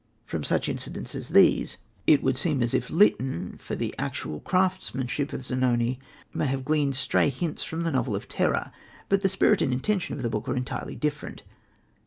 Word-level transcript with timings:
From 0.25 0.43
such 0.43 0.67
incidents 0.67 1.13
as 1.13 1.29
these 1.29 1.77
it 2.07 2.23
would 2.23 2.35
seem 2.35 2.63
as 2.63 2.73
if 2.73 2.89
Lytton, 2.89 3.59
for 3.59 3.75
the 3.75 3.93
actual 3.99 4.39
craftsmanship 4.39 5.31
of 5.31 5.45
Zanoni, 5.45 5.99
may 6.33 6.47
have 6.47 6.65
gleaned 6.65 6.95
stray 6.95 7.29
hints 7.29 7.61
from 7.61 7.81
the 7.81 7.91
novel 7.91 8.15
of 8.15 8.27
terror; 8.27 8.71
but 9.09 9.21
the 9.21 9.29
spirit 9.29 9.61
and 9.61 9.71
intention 9.71 10.15
of 10.15 10.23
the 10.23 10.29
book 10.31 10.49
are 10.49 10.55
entirely 10.55 10.95
different. 10.95 11.43